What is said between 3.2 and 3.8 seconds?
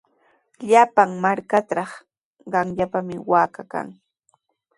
waaka